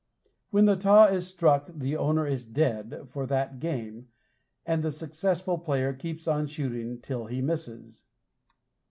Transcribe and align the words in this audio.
When 0.49 0.67
a 0.67 0.75
taw 0.75 1.05
is 1.05 1.27
struck 1.27 1.67
the 1.71 1.95
owner 1.95 2.25
is 2.25 2.47
"dead" 2.47 3.01
for 3.05 3.27
that 3.27 3.59
game, 3.59 4.07
and 4.65 4.81
the 4.81 4.89
successful 4.89 5.59
player 5.59 5.93
keeps 5.93 6.27
on 6.27 6.47
shooting 6.47 6.99
till 6.99 7.27
he 7.27 7.39
misses. 7.39 8.05